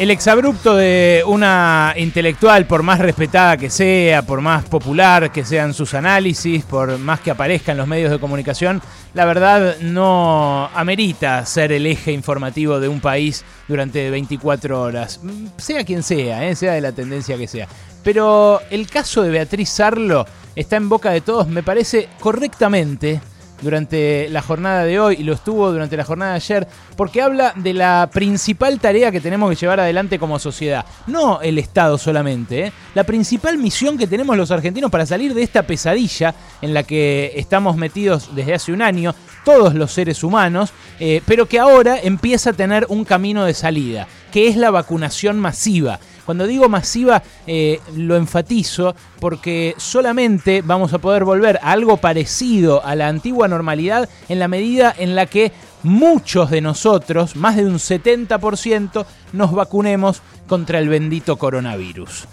[0.00, 5.74] El exabrupto de una intelectual, por más respetada que sea, por más popular que sean
[5.74, 8.80] sus análisis, por más que aparezca en los medios de comunicación,
[9.12, 15.20] la verdad no amerita ser el eje informativo de un país durante 24 horas,
[15.58, 16.56] sea quien sea, ¿eh?
[16.56, 17.68] sea de la tendencia que sea.
[18.02, 20.24] Pero el caso de Beatriz Sarlo
[20.56, 23.20] está en boca de todos, me parece correctamente
[23.62, 27.52] durante la jornada de hoy y lo estuvo durante la jornada de ayer, porque habla
[27.56, 30.84] de la principal tarea que tenemos que llevar adelante como sociedad.
[31.06, 32.72] No el Estado solamente, ¿eh?
[32.94, 37.32] la principal misión que tenemos los argentinos para salir de esta pesadilla en la que
[37.36, 42.50] estamos metidos desde hace un año, todos los seres humanos, eh, pero que ahora empieza
[42.50, 45.98] a tener un camino de salida, que es la vacunación masiva.
[46.30, 52.86] Cuando digo masiva, eh, lo enfatizo porque solamente vamos a poder volver a algo parecido
[52.86, 55.50] a la antigua normalidad en la medida en la que
[55.82, 62.28] muchos de nosotros, más de un 70%, nos vacunemos contra el bendito coronavirus.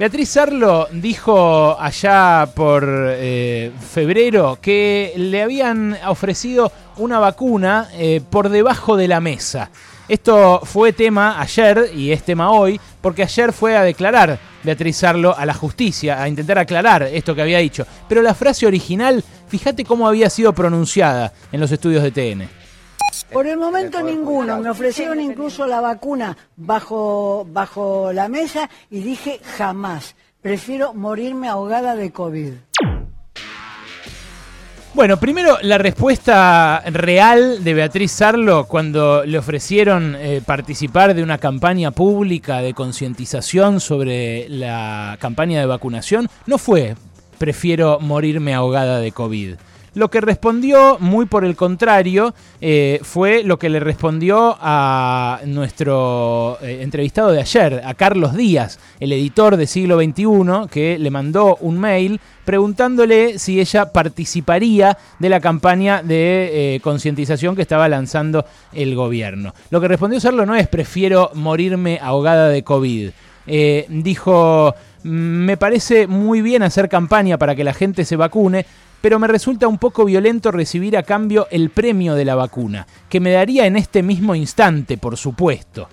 [0.00, 8.48] Beatriz Sarlo dijo allá por eh, febrero que le habían ofrecido una vacuna eh, por
[8.48, 9.68] debajo de la mesa.
[10.08, 15.36] Esto fue tema ayer y es tema hoy, porque ayer fue a declarar Beatriz Sarlo
[15.36, 17.86] a la justicia, a intentar aclarar esto que había dicho.
[18.08, 22.59] Pero la frase original, fíjate cómo había sido pronunciada en los estudios de TN.
[23.32, 24.58] Por el momento ninguno.
[24.58, 30.16] Me ofrecieron incluso la vacuna bajo, bajo la mesa y dije jamás.
[30.42, 32.52] Prefiero morirme ahogada de COVID.
[34.92, 41.38] Bueno, primero la respuesta real de Beatriz Sarlo cuando le ofrecieron eh, participar de una
[41.38, 46.96] campaña pública de concientización sobre la campaña de vacunación no fue
[47.38, 49.54] prefiero morirme ahogada de COVID.
[49.94, 56.58] Lo que respondió, muy por el contrario, eh, fue lo que le respondió a nuestro
[56.62, 61.56] eh, entrevistado de ayer, a Carlos Díaz, el editor de Siglo XXI, que le mandó
[61.60, 68.44] un mail preguntándole si ella participaría de la campaña de eh, concientización que estaba lanzando
[68.72, 69.54] el gobierno.
[69.70, 73.10] Lo que respondió Sarlo no es prefiero morirme ahogada de COVID.
[73.88, 78.66] dijo, me parece muy bien hacer campaña para que la gente se vacune,
[79.00, 83.20] pero me resulta un poco violento recibir a cambio el premio de la vacuna, que
[83.20, 85.88] me daría en este mismo instante, por supuesto.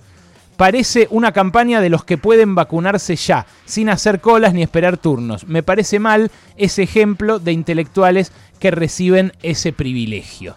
[0.56, 5.46] Parece una campaña de los que pueden vacunarse ya, sin hacer colas ni esperar turnos.
[5.46, 10.56] Me parece mal ese ejemplo de intelectuales que reciben ese privilegio.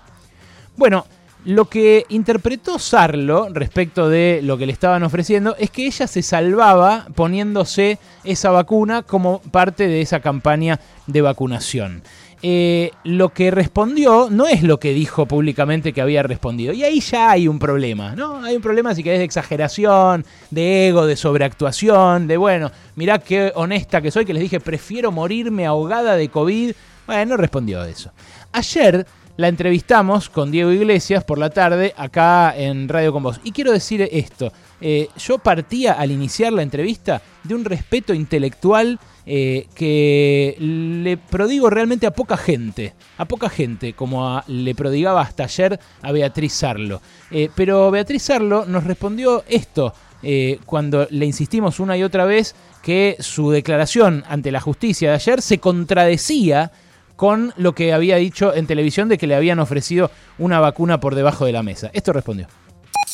[0.75, 1.05] Bueno,
[1.45, 6.21] lo que interpretó Sarlo respecto de lo que le estaban ofreciendo es que ella se
[6.21, 12.03] salvaba poniéndose esa vacuna como parte de esa campaña de vacunación.
[12.43, 16.73] Eh, lo que respondió no es lo que dijo públicamente que había respondido.
[16.73, 18.43] Y ahí ya hay un problema, ¿no?
[18.43, 23.51] Hay un problema si querés de exageración, de ego, de sobreactuación, de bueno, mirá qué
[23.55, 26.73] honesta que soy, que les dije prefiero morirme ahogada de COVID.
[27.05, 28.11] Bueno, no respondió a eso.
[28.51, 29.05] Ayer
[29.37, 33.39] la entrevistamos con Diego Iglesias por la tarde acá en Radio con Vos.
[33.43, 38.99] Y quiero decir esto, eh, yo partía al iniciar la entrevista de un respeto intelectual
[39.25, 45.43] eh, que le prodigo realmente a poca gente, a poca gente, como le prodigaba hasta
[45.43, 47.01] ayer a Beatriz Sarlo.
[47.29, 49.93] Eh, pero Beatriz Sarlo nos respondió esto
[50.23, 55.15] eh, cuando le insistimos una y otra vez que su declaración ante la justicia de
[55.15, 56.71] ayer se contradecía
[57.15, 61.13] con lo que había dicho en televisión de que le habían ofrecido una vacuna por
[61.13, 61.91] debajo de la mesa.
[61.93, 62.47] Esto respondió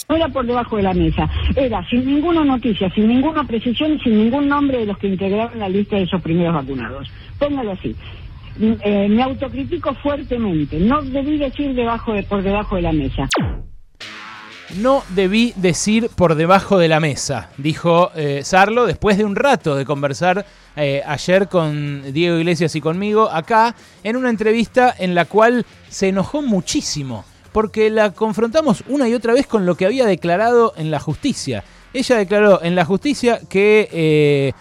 [0.10, 4.18] no era por debajo de la mesa, era sin ninguna noticia, sin ninguna precisión sin
[4.18, 7.10] ningún nombre de los que integraron la lista de esos primeros vacunados.
[7.38, 7.94] Póngalo así.
[8.58, 10.80] Mm, eh, me autocritico fuertemente.
[10.80, 13.28] No debí decir debajo de, por debajo de la mesa.
[14.78, 19.76] No debí decir por debajo de la mesa, dijo eh, Sarlo después de un rato
[19.76, 25.26] de conversar eh, ayer con Diego Iglesias y conmigo acá en una entrevista en la
[25.26, 27.24] cual se enojó muchísimo
[27.58, 31.64] porque la confrontamos una y otra vez con lo que había declarado en la justicia.
[31.92, 34.54] Ella declaró en la justicia que, eh,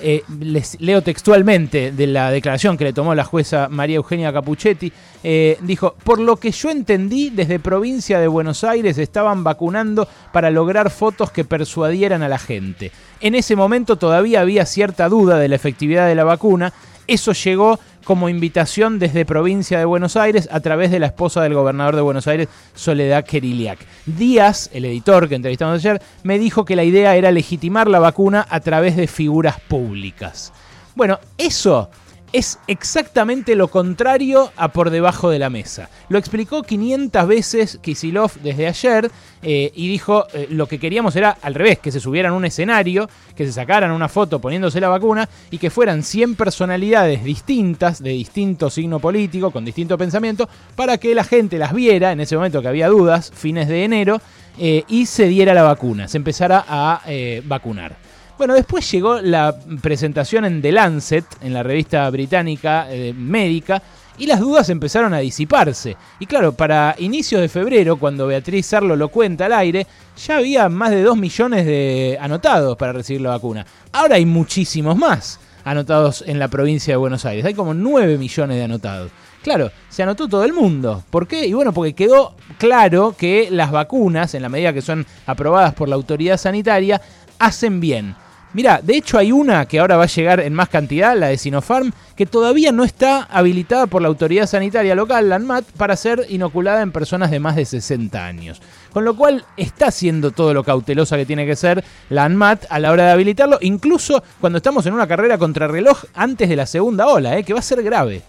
[0.00, 4.90] eh, les leo textualmente de la declaración que le tomó la jueza María Eugenia Capuchetti,
[5.22, 10.50] eh, dijo, por lo que yo entendí, desde provincia de Buenos Aires estaban vacunando para
[10.50, 12.90] lograr fotos que persuadieran a la gente.
[13.20, 16.72] En ese momento todavía había cierta duda de la efectividad de la vacuna,
[17.06, 21.54] eso llegó como invitación desde provincia de Buenos Aires a través de la esposa del
[21.54, 23.78] gobernador de Buenos Aires, Soledad Keriliak.
[24.06, 28.46] Díaz, el editor que entrevistamos ayer, me dijo que la idea era legitimar la vacuna
[28.48, 30.52] a través de figuras públicas.
[30.94, 31.90] Bueno, eso
[32.34, 35.88] es exactamente lo contrario a por debajo de la mesa.
[36.08, 39.08] Lo explicó 500 veces Kisilov desde ayer
[39.40, 42.44] eh, y dijo eh, lo que queríamos era al revés, que se subieran a un
[42.44, 48.02] escenario, que se sacaran una foto poniéndose la vacuna y que fueran 100 personalidades distintas,
[48.02, 52.34] de distinto signo político, con distinto pensamiento, para que la gente las viera en ese
[52.34, 54.20] momento que había dudas, fines de enero,
[54.58, 57.00] eh, y se diera la vacuna, se empezara a
[57.44, 57.96] vacunar.
[58.36, 63.80] Bueno, después llegó la presentación en The Lancet, en la revista británica eh, médica,
[64.18, 65.96] y las dudas empezaron a disiparse.
[66.18, 69.86] Y claro, para inicios de febrero, cuando Beatriz Sarlo lo cuenta al aire,
[70.16, 73.66] ya había más de 2 millones de anotados para recibir la vacuna.
[73.92, 77.44] Ahora hay muchísimos más anotados en la provincia de Buenos Aires.
[77.44, 79.12] Hay como 9 millones de anotados.
[79.42, 81.04] Claro, se anotó todo el mundo.
[81.10, 81.46] ¿Por qué?
[81.46, 85.88] Y bueno, porque quedó claro que las vacunas, en la medida que son aprobadas por
[85.88, 87.00] la autoridad sanitaria,
[87.38, 88.16] hacen bien.
[88.54, 91.38] Mira, de hecho hay una que ahora va a llegar en más cantidad, la de
[91.38, 96.24] Sinopharm, que todavía no está habilitada por la autoridad sanitaria local, la ANMAT, para ser
[96.28, 98.62] inoculada en personas de más de 60 años.
[98.92, 102.78] Con lo cual está haciendo todo lo cautelosa que tiene que ser la ANMAT a
[102.78, 107.08] la hora de habilitarlo, incluso cuando estamos en una carrera contrarreloj antes de la segunda
[107.08, 107.42] ola, ¿eh?
[107.42, 108.22] que va a ser grave.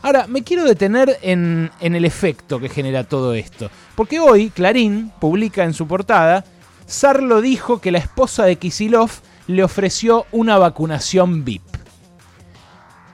[0.00, 5.12] Ahora, me quiero detener en, en el efecto que genera todo esto, porque hoy Clarín
[5.20, 6.46] publica en su portada,
[6.86, 9.10] Sarlo dijo que la esposa de Kisilov
[9.46, 11.62] le ofreció una vacunación VIP.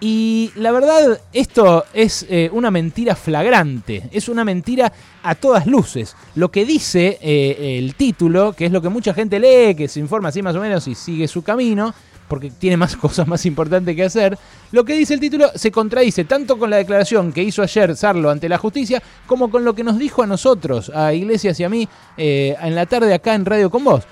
[0.05, 4.93] Y la verdad, esto es eh, una mentira flagrante, es una mentira
[5.23, 6.17] a todas luces.
[6.35, 10.01] Lo que dice eh, el título, que es lo que mucha gente lee, que se
[10.01, 11.95] informa así más o menos y sigue su camino,
[12.27, 14.37] porque tiene más cosas más importantes que hacer,
[14.73, 18.31] lo que dice el título se contradice tanto con la declaración que hizo ayer Sarlo
[18.31, 21.69] ante la justicia, como con lo que nos dijo a nosotros, a Iglesias y a
[21.69, 24.03] mí, eh, en la tarde acá en Radio con Vos.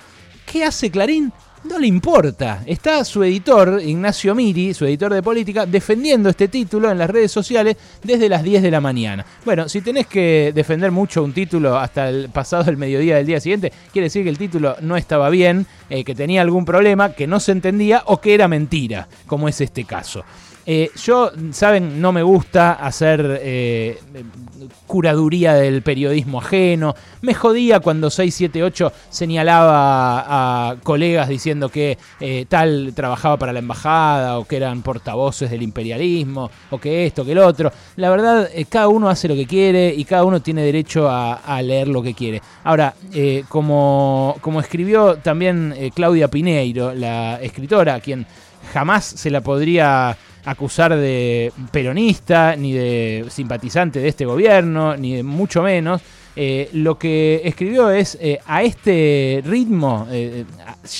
[0.46, 1.32] ¿Qué hace Clarín?
[1.62, 2.62] No le importa.
[2.64, 7.30] Está su editor, Ignacio Miri, su editor de política, defendiendo este título en las redes
[7.30, 9.26] sociales desde las 10 de la mañana.
[9.44, 13.40] Bueno, si tenés que defender mucho un título hasta el pasado el mediodía del día
[13.40, 17.26] siguiente, quiere decir que el título no estaba bien, eh, que tenía algún problema, que
[17.26, 20.24] no se entendía o que era mentira, como es este caso.
[20.66, 23.98] Eh, yo, saben, no me gusta hacer eh,
[24.86, 26.94] curaduría del periodismo ajeno.
[27.22, 34.38] Me jodía cuando 678 señalaba a colegas diciendo que eh, tal trabajaba para la embajada
[34.38, 37.72] o que eran portavoces del imperialismo o que esto, que el otro.
[37.96, 41.88] La verdad, cada uno hace lo que quiere y cada uno tiene derecho a, leer
[41.88, 42.40] lo que quiere.
[42.64, 42.94] Ahora,
[43.48, 48.26] como, como escribió también Claudia Pineiro, la escritora, a quien
[48.72, 55.22] jamás se la podría acusar de peronista, ni de simpatizante de este gobierno, ni de
[55.22, 56.02] mucho menos.
[56.36, 60.44] Eh, lo que escribió es, eh, a este ritmo, eh,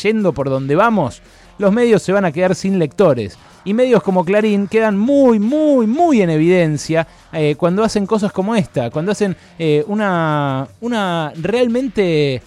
[0.02, 1.22] yendo por donde vamos,
[1.58, 3.38] los medios se van a quedar sin lectores.
[3.64, 7.06] Y medios como Clarín quedan muy, muy, muy en evidencia
[7.58, 9.36] cuando hacen cosas como esta, cuando hacen
[9.86, 12.40] una, una realmente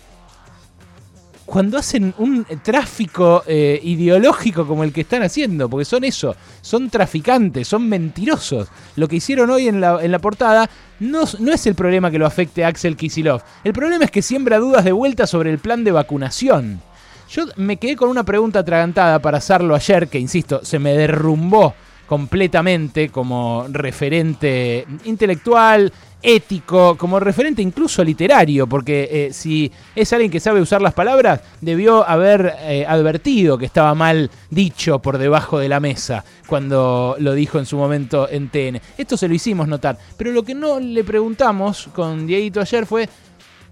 [1.46, 6.90] cuando hacen un tráfico eh, ideológico como el que están haciendo, porque son eso, son
[6.90, 8.70] traficantes, son mentirosos.
[8.96, 10.70] Lo que hicieron hoy en la, en la portada
[11.00, 13.42] no, no, es el problema que lo afecte Axel Kisilov.
[13.64, 16.82] El problema es que siembra dudas de vuelta sobre el plan de vacunación.
[17.30, 21.74] Yo me quedé con una pregunta atragantada para hacerlo ayer, que insisto, se me derrumbó
[22.08, 25.92] completamente como referente intelectual,
[26.24, 31.42] ético, como referente incluso literario, porque eh, si es alguien que sabe usar las palabras,
[31.60, 37.34] debió haber eh, advertido que estaba mal dicho por debajo de la mesa cuando lo
[37.34, 38.82] dijo en su momento en TN.
[38.98, 43.10] Esto se lo hicimos notar, pero lo que no le preguntamos con Dieguito ayer fue,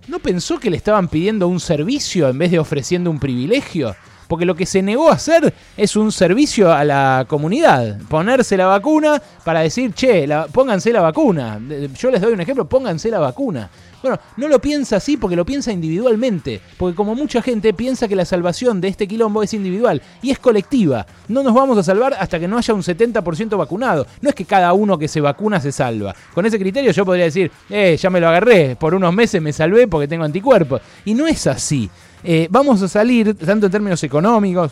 [0.07, 3.95] ¿no pensó que le estaban pidiendo un servicio en vez de ofreciendo un privilegio?
[4.31, 8.65] Porque lo que se negó a hacer es un servicio a la comunidad, ponerse la
[8.65, 11.59] vacuna para decir, che, pónganse la vacuna.
[11.99, 13.69] Yo les doy un ejemplo, pónganse la vacuna.
[14.01, 18.15] Bueno, no lo piensa así porque lo piensa individualmente, porque como mucha gente piensa que
[18.15, 21.05] la salvación de este quilombo es individual y es colectiva.
[21.27, 24.07] No nos vamos a salvar hasta que no haya un 70% vacunado.
[24.21, 26.15] No es que cada uno que se vacuna se salva.
[26.33, 29.51] Con ese criterio yo podría decir, eh, ya me lo agarré, por unos meses me
[29.51, 30.81] salvé porque tengo anticuerpos.
[31.03, 31.89] Y no es así.
[32.23, 34.71] Eh, vamos a salir, tanto en términos económicos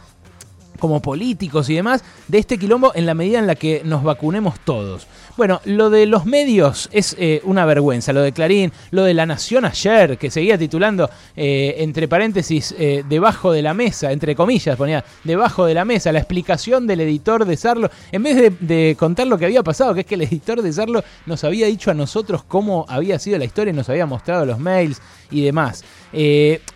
[0.79, 4.60] como políticos y demás, de este quilombo en la medida en la que nos vacunemos
[4.62, 5.08] todos.
[5.38, 9.25] Bueno, lo de los medios es eh, una vergüenza, lo de Clarín, lo de La
[9.25, 14.75] Nación ayer, que seguía titulando, eh, entre paréntesis, eh, debajo de la mesa, entre comillas,
[14.75, 19.27] ponía, debajo de la mesa, la explicación del editor de Sarlo, en vez de, contar
[19.27, 21.94] lo que había pasado, que es que el editor de Sarlo nos había dicho a
[21.94, 25.01] nosotros cómo había sido la historia, nos había mostrado los mails
[25.32, 25.84] y demás.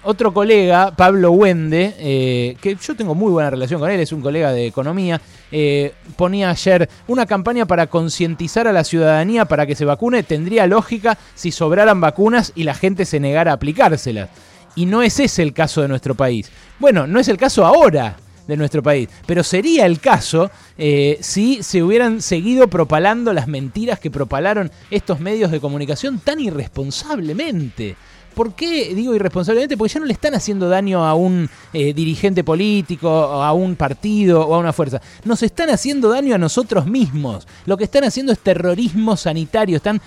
[0.04, 4.52] Otro colega, Pablo Wende, que yo tengo muy buena relación con él, es un colega
[4.52, 5.20] de economía,
[5.56, 10.66] eh, ponía ayer una campaña para concientizar a la ciudadanía para que se vacune, tendría
[10.66, 14.30] lógica si sobraran vacunas y la gente se negara a aplicárselas.
[14.75, 16.50] Y no es ese el caso de nuestro país.
[16.80, 19.09] Bueno, no es el caso ahora de nuestro país.
[19.25, 25.19] Pero sería el caso eh, si se hubieran seguido propalando las mentiras que propalaron estos
[25.19, 27.95] medios de comunicación tan irresponsablemente.
[28.33, 29.77] ¿Por qué digo irresponsablemente?
[29.77, 34.47] Porque ya no le están haciendo daño a un eh, dirigente político, a un partido
[34.47, 35.01] o a una fuerza.
[35.23, 37.47] Nos están haciendo daño a nosotros mismos.
[37.65, 39.77] Lo que están haciendo es terrorismo sanitario.
[39.77, 40.01] Están,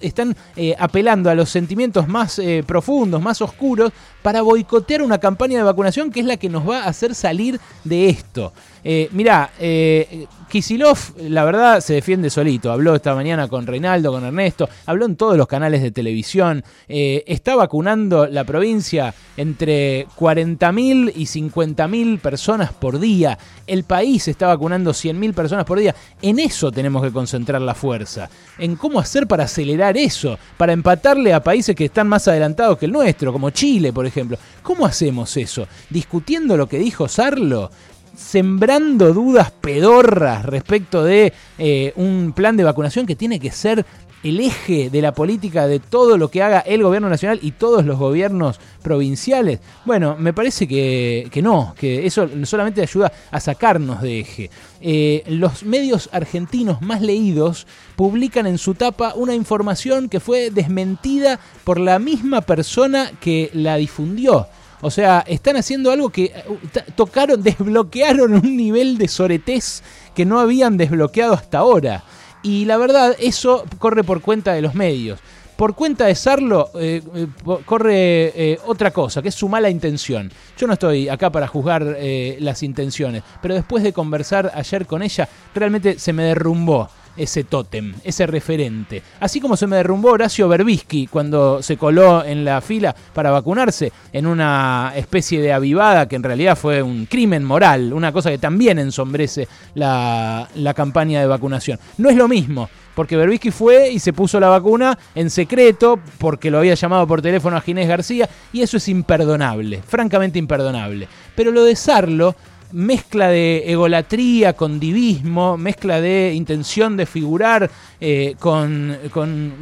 [0.00, 3.92] están eh, apelando a los sentimientos más eh, profundos, más oscuros,
[4.22, 7.60] para boicotear una campaña de vacunación que es la que nos va a hacer salir
[7.84, 8.52] de esto.
[8.84, 10.98] Eh, mirá, eh, Kisilov,
[11.30, 12.70] la verdad, se defiende solito.
[12.70, 16.62] Habló esta mañana con Reinaldo, con Ernesto, habló en todos los canales de televisión.
[16.88, 23.38] Eh, está vacunando la provincia entre 40.000 y 50.000 personas por día.
[23.66, 25.94] El país está vacunando 100.000 personas por día.
[26.20, 28.28] En eso tenemos que concentrar la fuerza.
[28.58, 32.84] En cómo hacer para acelerar eso, para empatarle a países que están más adelantados que
[32.84, 34.36] el nuestro, como Chile, por ejemplo.
[34.62, 35.66] ¿Cómo hacemos eso?
[35.88, 37.70] ¿Discutiendo lo que dijo Sarlo?
[38.14, 43.84] Sembrando dudas pedorras respecto de eh, un plan de vacunación que tiene que ser
[44.22, 47.84] el eje de la política de todo lo que haga el gobierno nacional y todos
[47.84, 49.60] los gobiernos provinciales.
[49.84, 54.50] Bueno, me parece que, no, que eso solamente ayuda a sacarnos de eje.
[54.80, 57.66] Eh, los medios argentinos más leídos
[57.96, 63.76] publican en su tapa una información que fue desmentida por la misma persona que la
[63.76, 64.46] difundió.
[64.82, 69.82] O sea, están haciendo algo que uh, tocaron, desbloquearon un nivel de soretés
[70.14, 72.04] que no habían desbloqueado hasta ahora.
[72.42, 75.20] Y la verdad, eso corre por cuenta de los medios.
[75.56, 77.26] Por cuenta de Sarlo, eh, eh,
[77.64, 80.28] corre eh, otra cosa, que es su mala intención.
[80.58, 81.98] Yo no estoy acá para juzgar
[82.40, 87.94] las intenciones, pero después de conversar ayer con ella, realmente se me derrumbó ese tótem,
[88.04, 89.02] ese referente.
[89.20, 93.92] Así como se me derrumbó Horacio Berbisky cuando se coló en la fila para vacunarse
[94.12, 98.38] en una especie de avivada que en realidad fue un crimen moral, una cosa que
[98.38, 101.78] también ensombrece la, la campaña de vacunación.
[101.98, 106.50] No es lo mismo, porque Berbisky fue y se puso la vacuna en secreto porque
[106.50, 111.08] lo había llamado por teléfono a Ginés García y eso es imperdonable, francamente imperdonable.
[111.34, 112.34] Pero lo de Sarlo
[112.72, 118.98] mezcla de egolatría con divismo, mezcla de intención de figurar eh, con,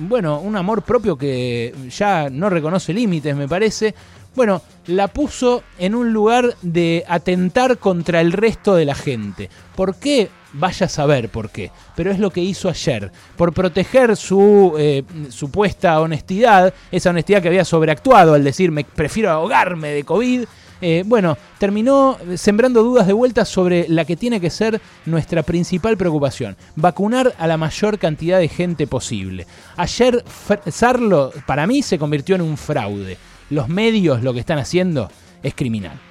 [0.09, 3.95] bueno, un amor propio que ya no reconoce límites, me parece.
[4.35, 9.51] Bueno, la puso en un lugar de atentar contra el resto de la gente.
[9.75, 10.29] ¿Por qué?
[10.53, 11.71] Vaya a saber por qué.
[11.97, 13.11] Pero es lo que hizo ayer.
[13.37, 19.31] Por proteger su eh, supuesta honestidad, esa honestidad que había sobreactuado al decir me prefiero
[19.31, 20.45] ahogarme de COVID
[20.81, 25.97] eh, bueno, terminó sembrando dudas de vuelta sobre la que tiene que ser nuestra principal
[25.97, 29.47] preocupación, vacunar a la mayor cantidad de gente posible.
[29.77, 30.25] Ayer
[30.69, 33.19] Sarlo, para mí, se convirtió en un fraude.
[33.51, 35.11] Los medios lo que están haciendo
[35.43, 36.10] es criminal.